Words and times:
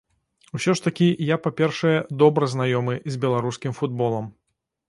Усё 0.59 0.73
ж 0.77 0.85
такі 0.85 1.09
я, 1.33 1.37
па-першае, 1.43 1.93
добра 2.23 2.51
знаёмы 2.57 2.99
з 3.17 3.23
беларускім 3.27 3.77
футболам. 3.83 4.25